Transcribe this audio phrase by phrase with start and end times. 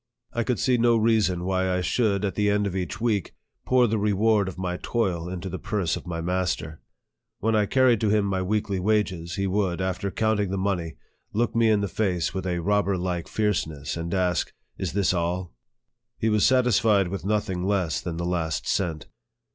[0.33, 3.35] I could see no reason why I should, at the end of each week,
[3.67, 6.81] pour the reward of my toil into the purse of my master.
[7.37, 10.95] When I carried to him my weekly wages, he would, after counting the money,
[11.33, 15.53] look me in the face with a robber like fierceness, and ask," Is this all?"
[16.17, 19.05] He was satisfied with nothing less than the last cent.